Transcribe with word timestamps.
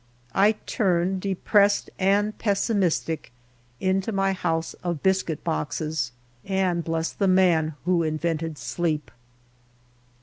I 0.33 0.53
turn, 0.65 1.19
depressed 1.19 1.91
and 1.99 2.35
pessi 2.39 2.75
mistic, 2.75 3.27
into 3.79 4.11
my 4.11 4.33
house 4.33 4.73
of 4.83 5.03
biscuit 5.03 5.43
boxes, 5.43 6.11
and 6.43 6.83
bless 6.83 7.11
the 7.11 7.27
man 7.27 7.75
who 7.85 8.01
invented 8.01 8.57
sleep. 8.57 9.11